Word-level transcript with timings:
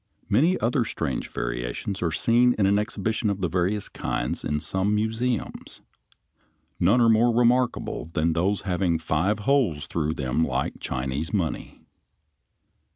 Many 0.27 0.59
other 0.59 0.83
strange 0.83 1.27
variations 1.29 2.01
are 2.01 2.09
seen 2.11 2.55
in 2.57 2.65
an 2.65 2.79
exhibition 2.79 3.29
of 3.29 3.41
the 3.41 3.47
various 3.47 3.87
kinds 3.87 4.43
in 4.43 4.59
some 4.59 4.95
museums. 4.95 5.81
None 6.79 6.99
are 6.99 7.07
more 7.07 7.31
remarkable 7.31 8.09
than 8.13 8.33
those 8.33 8.61
having 8.61 8.97
five 8.97 9.41
holes 9.41 9.85
through 9.85 10.15
them 10.15 10.43
like 10.43 10.79
Chinese 10.79 11.31
money 11.31 11.65
(Fig. 11.65 11.71
54). 11.81 11.85